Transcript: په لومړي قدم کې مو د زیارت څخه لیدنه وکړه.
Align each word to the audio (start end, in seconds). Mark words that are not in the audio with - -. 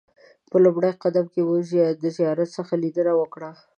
په 0.49 0.57
لومړي 0.65 0.91
قدم 1.03 1.25
کې 1.33 1.41
مو 1.47 1.55
د 2.03 2.05
زیارت 2.17 2.49
څخه 2.57 2.73
لیدنه 2.83 3.13
وکړه. 3.17 3.51